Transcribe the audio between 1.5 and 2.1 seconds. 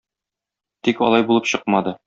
чыкмады.